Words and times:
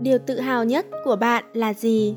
điều 0.00 0.18
tự 0.18 0.40
hào 0.40 0.64
nhất 0.64 0.86
của 1.04 1.16
bạn 1.16 1.44
là 1.52 1.74
gì? 1.74 2.16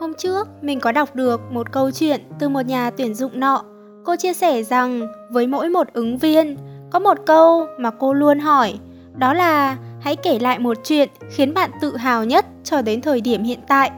Hôm 0.00 0.14
trước, 0.18 0.48
mình 0.62 0.80
có 0.80 0.92
đọc 0.92 1.16
được 1.16 1.40
một 1.50 1.72
câu 1.72 1.90
chuyện 1.90 2.20
từ 2.38 2.48
một 2.48 2.66
nhà 2.66 2.90
tuyển 2.90 3.14
dụng 3.14 3.40
nọ. 3.40 3.64
Cô 4.04 4.16
chia 4.16 4.32
sẻ 4.32 4.62
rằng 4.62 5.12
với 5.30 5.46
mỗi 5.46 5.68
một 5.68 5.92
ứng 5.92 6.18
viên, 6.18 6.56
có 6.90 6.98
một 6.98 7.18
câu 7.26 7.66
mà 7.78 7.90
cô 7.90 8.12
luôn 8.12 8.38
hỏi. 8.38 8.74
Đó 9.16 9.34
là, 9.34 9.76
hãy 10.00 10.16
kể 10.16 10.38
lại 10.38 10.58
một 10.58 10.76
chuyện 10.84 11.08
khiến 11.30 11.54
bạn 11.54 11.70
tự 11.80 11.96
hào 11.96 12.24
nhất 12.24 12.46
cho 12.64 12.82
đến 12.82 13.00
thời 13.00 13.20
điểm 13.20 13.42
hiện 13.42 13.60
tại. 13.68 13.90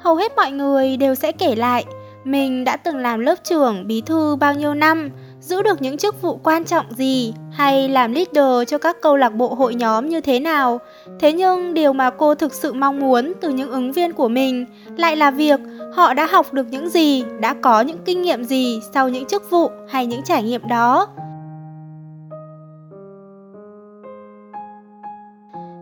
Hầu 0.00 0.16
hết 0.16 0.32
mọi 0.36 0.52
người 0.52 0.96
đều 0.96 1.14
sẽ 1.14 1.32
kể 1.32 1.54
lại, 1.54 1.84
mình 2.24 2.64
đã 2.64 2.76
từng 2.76 2.96
làm 2.96 3.20
lớp 3.20 3.34
trưởng, 3.44 3.86
bí 3.86 4.00
thư 4.06 4.36
bao 4.36 4.54
nhiêu 4.54 4.74
năm 4.74 5.10
giữ 5.42 5.62
được 5.62 5.82
những 5.82 5.96
chức 5.96 6.22
vụ 6.22 6.36
quan 6.42 6.64
trọng 6.64 6.86
gì 6.96 7.34
hay 7.50 7.88
làm 7.88 8.12
leader 8.12 8.68
cho 8.68 8.78
các 8.78 8.96
câu 9.02 9.16
lạc 9.16 9.28
bộ 9.28 9.54
hội 9.54 9.74
nhóm 9.74 10.08
như 10.08 10.20
thế 10.20 10.40
nào. 10.40 10.78
Thế 11.20 11.32
nhưng 11.32 11.74
điều 11.74 11.92
mà 11.92 12.10
cô 12.10 12.34
thực 12.34 12.54
sự 12.54 12.72
mong 12.72 13.00
muốn 13.00 13.32
từ 13.40 13.48
những 13.48 13.70
ứng 13.70 13.92
viên 13.92 14.12
của 14.12 14.28
mình 14.28 14.66
lại 14.96 15.16
là 15.16 15.30
việc 15.30 15.60
họ 15.94 16.14
đã 16.14 16.26
học 16.26 16.52
được 16.52 16.66
những 16.70 16.88
gì, 16.88 17.24
đã 17.40 17.54
có 17.62 17.80
những 17.80 17.98
kinh 18.04 18.22
nghiệm 18.22 18.44
gì 18.44 18.80
sau 18.94 19.08
những 19.08 19.24
chức 19.24 19.50
vụ 19.50 19.70
hay 19.88 20.06
những 20.06 20.22
trải 20.22 20.42
nghiệm 20.42 20.68
đó. 20.68 21.08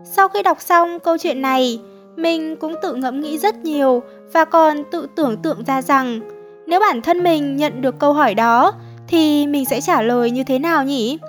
Sau 0.03 0.27
khi 0.27 0.43
đọc 0.43 0.61
xong 0.61 0.99
câu 0.99 1.17
chuyện 1.17 1.41
này, 1.41 1.79
mình 2.15 2.55
cũng 2.55 2.75
tự 2.81 2.93
ngẫm 2.93 3.21
nghĩ 3.21 3.37
rất 3.37 3.57
nhiều 3.57 4.01
và 4.33 4.45
còn 4.45 4.83
tự 4.91 5.07
tưởng 5.15 5.37
tượng 5.37 5.63
ra 5.65 5.81
rằng 5.81 6.19
nếu 6.67 6.79
bản 6.79 7.01
thân 7.01 7.23
mình 7.23 7.57
nhận 7.57 7.81
được 7.81 7.99
câu 7.99 8.13
hỏi 8.13 8.35
đó 8.35 8.73
thì 9.11 9.47
mình 9.47 9.65
sẽ 9.65 9.81
trả 9.81 10.01
lời 10.01 10.31
như 10.31 10.43
thế 10.43 10.59
nào 10.59 10.83
nhỉ? 10.85 11.19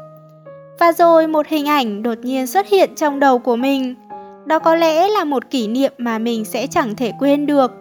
Và 0.80 0.93
rồi 0.93 1.27
một 1.27 1.47
hình 1.49 1.66
ảnh 1.66 2.02
đột 2.02 2.19
nhiên 2.23 2.47
xuất 2.47 2.69
hiện 2.69 2.95
trong 2.97 3.21
đầu 3.21 3.39
của 3.39 3.57
mình. 3.57 3.95
Đó 4.47 4.59
có 4.59 4.74
lẽ 4.74 5.09
là 5.09 5.24
một 5.24 5.51
kỷ 5.51 5.66
niệm 5.66 5.93
mà 5.99 6.19
mình 6.19 6.45
sẽ 6.45 6.66
chẳng 6.66 6.97
thể 6.97 7.13
quên 7.19 7.47
được. 7.47 7.73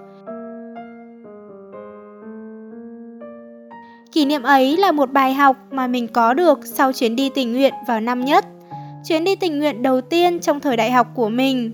Kỷ 4.11 4.25
niệm 4.25 4.43
ấy 4.43 4.77
là 4.77 4.91
một 4.91 5.11
bài 5.11 5.33
học 5.33 5.57
mà 5.71 5.87
mình 5.87 6.07
có 6.07 6.33
được 6.33 6.59
sau 6.63 6.93
chuyến 6.93 7.15
đi 7.15 7.29
tình 7.29 7.53
nguyện 7.53 7.73
vào 7.87 7.99
năm 7.99 8.25
nhất. 8.25 8.45
Chuyến 9.07 9.23
đi 9.23 9.35
tình 9.35 9.59
nguyện 9.59 9.81
đầu 9.81 10.01
tiên 10.01 10.39
trong 10.39 10.59
thời 10.59 10.77
đại 10.77 10.91
học 10.91 11.07
của 11.15 11.29
mình. 11.29 11.73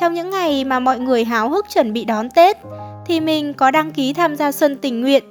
Trong 0.00 0.14
những 0.14 0.30
ngày 0.30 0.64
mà 0.64 0.80
mọi 0.80 1.00
người 1.00 1.24
háo 1.24 1.48
hức 1.48 1.66
chuẩn 1.74 1.92
bị 1.92 2.04
đón 2.04 2.30
Tết, 2.30 2.56
thì 3.06 3.20
mình 3.20 3.54
có 3.54 3.70
đăng 3.70 3.90
ký 3.90 4.12
tham 4.12 4.36
gia 4.36 4.52
xuân 4.52 4.76
tình 4.76 5.00
nguyện 5.00 5.24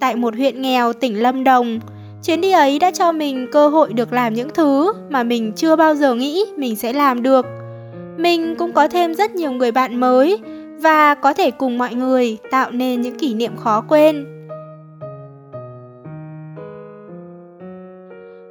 tại 0.00 0.16
một 0.16 0.34
huyện 0.34 0.62
nghèo 0.62 0.92
tỉnh 0.92 1.22
Lâm 1.22 1.44
Đồng. 1.44 1.80
Chuyến 2.22 2.40
đi 2.40 2.50
ấy 2.50 2.78
đã 2.78 2.90
cho 2.90 3.12
mình 3.12 3.46
cơ 3.52 3.68
hội 3.68 3.92
được 3.92 4.12
làm 4.12 4.34
những 4.34 4.50
thứ 4.54 4.92
mà 5.10 5.22
mình 5.22 5.52
chưa 5.56 5.76
bao 5.76 5.94
giờ 5.94 6.14
nghĩ 6.14 6.44
mình 6.56 6.76
sẽ 6.76 6.92
làm 6.92 7.22
được. 7.22 7.46
Mình 8.16 8.54
cũng 8.58 8.72
có 8.72 8.88
thêm 8.88 9.14
rất 9.14 9.34
nhiều 9.34 9.52
người 9.52 9.72
bạn 9.72 10.00
mới 10.00 10.38
và 10.80 11.14
có 11.14 11.32
thể 11.32 11.50
cùng 11.50 11.78
mọi 11.78 11.94
người 11.94 12.38
tạo 12.50 12.70
nên 12.70 13.00
những 13.00 13.18
kỷ 13.18 13.34
niệm 13.34 13.56
khó 13.56 13.80
quên. 13.88 14.26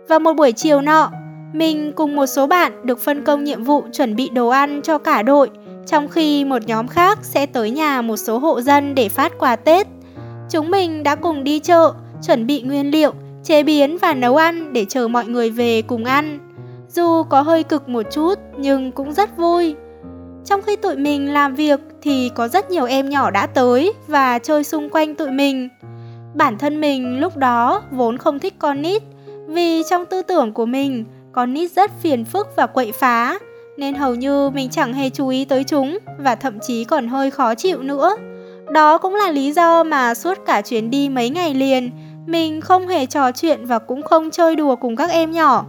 Vào 0.10 0.20
một 0.20 0.34
buổi 0.34 0.52
chiều 0.52 0.82
nọ, 0.82 1.12
mình 1.54 1.92
cùng 1.96 2.16
một 2.16 2.26
số 2.26 2.48
bạn 2.48 2.72
được 2.84 3.00
phân 3.00 3.24
công 3.24 3.44
nhiệm 3.44 3.64
vụ 3.64 3.84
chuẩn 3.94 4.16
bị 4.16 4.30
đồ 4.30 4.48
ăn 4.48 4.82
cho 4.84 4.98
cả 4.98 5.22
đội, 5.22 5.50
trong 5.88 6.08
khi 6.08 6.46
một 6.46 6.62
nhóm 6.66 6.88
khác 6.88 7.20
sẽ 7.22 7.46
tới 7.46 7.72
nhà 7.72 8.02
một 8.02 8.18
số 8.18 8.38
hộ 8.38 8.62
dân 8.62 8.96
để 8.96 9.10
phát 9.10 9.32
quà 9.40 9.56
Tết. 9.56 9.88
Chúng 10.50 10.72
mình 10.72 11.04
đã 11.04 11.16
cùng 11.16 11.44
đi 11.44 11.60
chợ, 11.60 11.94
chuẩn 12.28 12.48
bị 12.48 12.62
nguyên 12.62 12.92
liệu, 12.92 13.14
chế 13.44 13.64
biến 13.64 13.98
và 13.98 14.14
nấu 14.14 14.36
ăn 14.36 14.74
để 14.74 14.86
chờ 14.90 15.08
mọi 15.08 15.26
người 15.26 15.50
về 15.50 15.82
cùng 15.82 16.06
ăn. 16.06 16.40
Dù 16.90 17.24
có 17.24 17.42
hơi 17.42 17.64
cực 17.64 17.90
một 17.90 18.04
chút 18.12 18.40
nhưng 18.58 18.92
cũng 18.92 19.14
rất 19.14 19.38
vui. 19.38 19.76
Trong 20.46 20.62
khi 20.62 20.76
tụi 20.76 20.96
mình 20.96 21.34
làm 21.34 21.56
việc 21.56 21.80
thì 22.02 22.32
có 22.36 22.48
rất 22.48 22.70
nhiều 22.72 22.86
em 22.86 23.10
nhỏ 23.10 23.32
đã 23.32 23.48
tới 23.48 23.94
và 24.08 24.40
chơi 24.40 24.64
xung 24.64 24.90
quanh 24.90 25.16
tụi 25.16 25.32
mình. 25.32 25.70
Bản 26.34 26.58
thân 26.58 26.82
mình 26.82 27.20
lúc 27.20 27.38
đó 27.38 27.82
vốn 27.92 28.18
không 28.18 28.40
thích 28.40 28.54
con 28.60 28.82
nít 28.82 29.04
vì 29.48 29.84
trong 29.90 30.06
tư 30.06 30.22
tưởng 30.22 30.54
của 30.54 30.66
mình 30.66 31.06
con 31.32 31.54
nít 31.54 31.72
rất 31.72 31.92
phiền 32.02 32.26
phức 32.26 32.48
và 32.56 32.68
quậy 32.68 32.92
phá 32.92 33.40
nên 33.78 33.96
hầu 33.96 34.16
như 34.16 34.50
mình 34.50 34.70
chẳng 34.70 34.94
hề 34.94 35.10
chú 35.10 35.28
ý 35.28 35.46
tới 35.46 35.64
chúng 35.64 35.98
và 36.20 36.36
thậm 36.36 36.60
chí 36.60 36.84
còn 36.84 37.08
hơi 37.08 37.32
khó 37.32 37.56
chịu 37.56 37.84
nữa. 37.84 38.16
Đó 38.76 38.98
cũng 38.98 39.16
là 39.16 39.32
lý 39.32 39.52
do 39.52 39.84
mà 39.84 40.14
suốt 40.14 40.38
cả 40.46 40.62
chuyến 40.62 40.90
đi 40.90 41.10
mấy 41.10 41.30
ngày 41.30 41.54
liền, 41.54 41.92
mình 42.26 42.62
không 42.62 42.88
hề 42.88 43.06
trò 43.06 43.32
chuyện 43.32 43.66
và 43.66 43.80
cũng 43.80 44.02
không 44.04 44.32
chơi 44.32 44.56
đùa 44.56 44.76
cùng 44.76 44.96
các 44.96 45.10
em 45.10 45.32
nhỏ. 45.32 45.66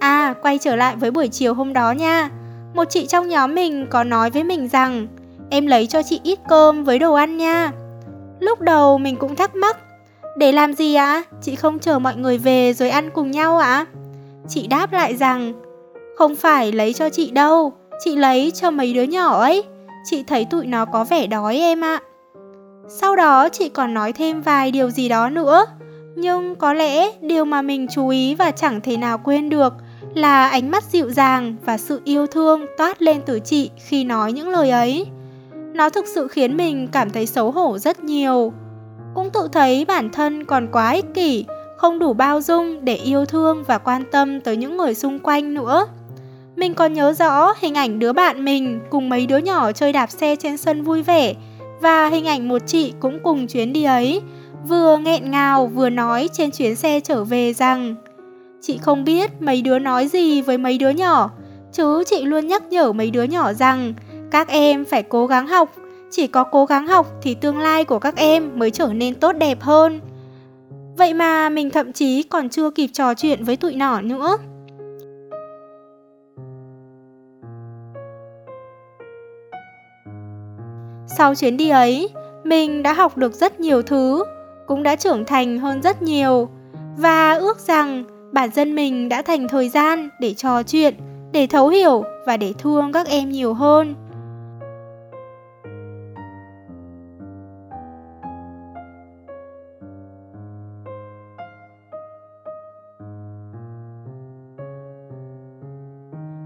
À, 0.00 0.34
quay 0.42 0.58
trở 0.58 0.76
lại 0.76 0.96
với 0.96 1.10
buổi 1.10 1.28
chiều 1.28 1.54
hôm 1.54 1.72
đó 1.72 1.92
nha. 1.92 2.30
Một 2.74 2.84
chị 2.90 3.06
trong 3.06 3.28
nhóm 3.28 3.54
mình 3.54 3.86
có 3.90 4.04
nói 4.04 4.30
với 4.30 4.44
mình 4.44 4.68
rằng 4.68 5.06
em 5.50 5.66
lấy 5.66 5.86
cho 5.86 6.02
chị 6.02 6.20
ít 6.22 6.38
cơm 6.48 6.84
với 6.84 6.98
đồ 6.98 7.14
ăn 7.14 7.36
nha. 7.36 7.70
Lúc 8.40 8.60
đầu 8.60 8.98
mình 8.98 9.16
cũng 9.16 9.36
thắc 9.36 9.54
mắc, 9.54 9.78
để 10.36 10.52
làm 10.52 10.74
gì 10.74 10.94
ạ? 10.94 11.06
À? 11.06 11.22
Chị 11.42 11.54
không 11.54 11.78
chờ 11.78 11.98
mọi 11.98 12.16
người 12.16 12.38
về 12.38 12.72
rồi 12.72 12.90
ăn 12.90 13.10
cùng 13.14 13.30
nhau 13.30 13.58
ạ? 13.58 13.68
À? 13.68 13.86
Chị 14.48 14.66
đáp 14.66 14.92
lại 14.92 15.16
rằng, 15.16 15.52
không 16.16 16.36
phải 16.36 16.72
lấy 16.72 16.92
cho 16.92 17.08
chị 17.08 17.30
đâu, 17.30 17.72
chị 18.04 18.16
lấy 18.16 18.52
cho 18.54 18.70
mấy 18.70 18.92
đứa 18.92 19.02
nhỏ 19.02 19.40
ấy. 19.40 19.62
Chị 20.04 20.24
thấy 20.26 20.44
tụi 20.50 20.66
nó 20.66 20.84
có 20.84 21.04
vẻ 21.04 21.26
đói 21.26 21.56
em 21.56 21.84
ạ. 21.84 22.00
À. 22.02 22.13
Sau 22.88 23.16
đó 23.16 23.48
chị 23.48 23.68
còn 23.68 23.94
nói 23.94 24.12
thêm 24.12 24.40
vài 24.40 24.70
điều 24.70 24.90
gì 24.90 25.08
đó 25.08 25.30
nữa. 25.30 25.66
Nhưng 26.16 26.56
có 26.56 26.72
lẽ 26.72 27.10
điều 27.20 27.44
mà 27.44 27.62
mình 27.62 27.86
chú 27.90 28.08
ý 28.08 28.34
và 28.34 28.50
chẳng 28.50 28.80
thể 28.80 28.96
nào 28.96 29.18
quên 29.18 29.48
được 29.48 29.72
là 30.14 30.48
ánh 30.48 30.70
mắt 30.70 30.84
dịu 30.84 31.10
dàng 31.10 31.56
và 31.64 31.78
sự 31.78 32.00
yêu 32.04 32.26
thương 32.26 32.66
toát 32.78 33.02
lên 33.02 33.20
từ 33.26 33.40
chị 33.40 33.70
khi 33.76 34.04
nói 34.04 34.32
những 34.32 34.48
lời 34.48 34.70
ấy. 34.70 35.06
Nó 35.74 35.90
thực 35.90 36.04
sự 36.14 36.28
khiến 36.28 36.56
mình 36.56 36.88
cảm 36.92 37.10
thấy 37.10 37.26
xấu 37.26 37.50
hổ 37.50 37.78
rất 37.78 38.04
nhiều. 38.04 38.52
Cũng 39.14 39.30
tự 39.30 39.48
thấy 39.52 39.84
bản 39.84 40.10
thân 40.10 40.44
còn 40.44 40.68
quá 40.72 40.90
ích 40.90 41.14
kỷ, 41.14 41.44
không 41.76 41.98
đủ 41.98 42.12
bao 42.12 42.40
dung 42.40 42.84
để 42.84 42.94
yêu 42.94 43.24
thương 43.24 43.64
và 43.66 43.78
quan 43.78 44.02
tâm 44.12 44.40
tới 44.40 44.56
những 44.56 44.76
người 44.76 44.94
xung 44.94 45.18
quanh 45.18 45.54
nữa. 45.54 45.86
Mình 46.56 46.74
còn 46.74 46.92
nhớ 46.92 47.12
rõ 47.12 47.52
hình 47.60 47.74
ảnh 47.74 47.98
đứa 47.98 48.12
bạn 48.12 48.44
mình 48.44 48.80
cùng 48.90 49.08
mấy 49.08 49.26
đứa 49.26 49.38
nhỏ 49.38 49.72
chơi 49.72 49.92
đạp 49.92 50.10
xe 50.10 50.36
trên 50.36 50.56
sân 50.56 50.82
vui 50.82 51.02
vẻ 51.02 51.34
và 51.84 52.08
hình 52.08 52.24
ảnh 52.24 52.48
một 52.48 52.62
chị 52.66 52.92
cũng 53.00 53.18
cùng 53.22 53.46
chuyến 53.46 53.72
đi 53.72 53.84
ấy, 53.84 54.20
vừa 54.68 54.96
nghẹn 54.96 55.30
ngào 55.30 55.66
vừa 55.66 55.90
nói 55.90 56.28
trên 56.32 56.50
chuyến 56.50 56.76
xe 56.76 57.00
trở 57.00 57.24
về 57.24 57.52
rằng 57.52 57.94
Chị 58.60 58.78
không 58.78 59.04
biết 59.04 59.42
mấy 59.42 59.62
đứa 59.62 59.78
nói 59.78 60.08
gì 60.08 60.42
với 60.42 60.58
mấy 60.58 60.78
đứa 60.78 60.90
nhỏ, 60.90 61.30
chứ 61.72 62.04
chị 62.06 62.24
luôn 62.24 62.46
nhắc 62.46 62.62
nhở 62.62 62.92
mấy 62.92 63.10
đứa 63.10 63.22
nhỏ 63.22 63.52
rằng 63.52 63.94
các 64.30 64.48
em 64.48 64.84
phải 64.84 65.02
cố 65.02 65.26
gắng 65.26 65.46
học, 65.46 65.74
chỉ 66.10 66.26
có 66.26 66.44
cố 66.44 66.64
gắng 66.64 66.86
học 66.86 67.06
thì 67.22 67.34
tương 67.34 67.58
lai 67.58 67.84
của 67.84 67.98
các 67.98 68.16
em 68.16 68.50
mới 68.58 68.70
trở 68.70 68.86
nên 68.86 69.14
tốt 69.14 69.32
đẹp 69.32 69.60
hơn. 69.60 70.00
Vậy 70.96 71.14
mà 71.14 71.48
mình 71.48 71.70
thậm 71.70 71.92
chí 71.92 72.22
còn 72.22 72.48
chưa 72.48 72.70
kịp 72.70 72.90
trò 72.92 73.14
chuyện 73.14 73.44
với 73.44 73.56
tụi 73.56 73.74
nhỏ 73.74 74.00
nữa. 74.00 74.36
Sau 81.06 81.34
chuyến 81.34 81.56
đi 81.56 81.68
ấy, 81.68 82.08
mình 82.44 82.82
đã 82.82 82.92
học 82.92 83.16
được 83.16 83.32
rất 83.32 83.60
nhiều 83.60 83.82
thứ, 83.82 84.24
cũng 84.66 84.82
đã 84.82 84.96
trưởng 84.96 85.24
thành 85.24 85.58
hơn 85.58 85.82
rất 85.82 86.02
nhiều 86.02 86.48
và 86.96 87.32
ước 87.32 87.58
rằng 87.58 88.04
bản 88.32 88.50
thân 88.50 88.74
mình 88.74 89.08
đã 89.08 89.22
thành 89.22 89.48
thời 89.48 89.68
gian 89.68 90.08
để 90.20 90.34
trò 90.34 90.62
chuyện, 90.62 90.94
để 91.32 91.46
thấu 91.46 91.68
hiểu 91.68 92.04
và 92.26 92.36
để 92.36 92.52
thương 92.58 92.92
các 92.92 93.06
em 93.06 93.30
nhiều 93.30 93.54
hơn. 93.54 93.94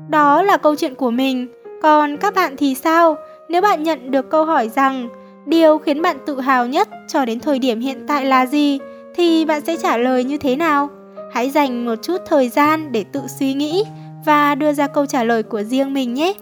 Đó 0.08 0.42
là 0.42 0.56
câu 0.56 0.74
chuyện 0.76 0.94
của 0.94 1.10
mình, 1.10 1.48
còn 1.82 2.16
các 2.16 2.34
bạn 2.34 2.56
thì 2.56 2.74
sao? 2.74 3.16
Nếu 3.48 3.60
bạn 3.60 3.82
nhận 3.82 4.10
được 4.10 4.30
câu 4.30 4.44
hỏi 4.44 4.68
rằng, 4.68 5.08
điều 5.46 5.78
khiến 5.78 6.02
bạn 6.02 6.16
tự 6.26 6.40
hào 6.40 6.66
nhất 6.66 6.88
cho 7.08 7.24
đến 7.24 7.40
thời 7.40 7.58
điểm 7.58 7.80
hiện 7.80 8.04
tại 8.08 8.24
là 8.24 8.46
gì 8.46 8.78
thì 9.14 9.44
bạn 9.44 9.62
sẽ 9.66 9.76
trả 9.76 9.96
lời 9.96 10.24
như 10.24 10.38
thế 10.38 10.56
nào? 10.56 10.88
Hãy 11.32 11.50
dành 11.50 11.86
một 11.86 11.94
chút 12.02 12.16
thời 12.26 12.48
gian 12.48 12.92
để 12.92 13.04
tự 13.12 13.20
suy 13.38 13.54
nghĩ 13.54 13.84
và 14.26 14.54
đưa 14.54 14.72
ra 14.72 14.86
câu 14.86 15.06
trả 15.06 15.24
lời 15.24 15.42
của 15.42 15.62
riêng 15.62 15.94
mình 15.94 16.14
nhé. 16.14 16.32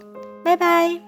Bye 0.44 0.56
bye! 0.56 1.05